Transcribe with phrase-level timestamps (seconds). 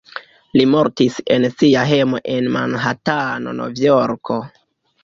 [0.59, 4.43] Li mortis en sia hejmo en Manhatano, Novjorko.